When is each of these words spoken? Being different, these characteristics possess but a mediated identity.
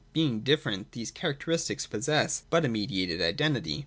Being 0.13 0.39
different, 0.39 0.93
these 0.93 1.11
characteristics 1.11 1.85
possess 1.85 2.41
but 2.49 2.65
a 2.65 2.67
mediated 2.67 3.21
identity. 3.21 3.79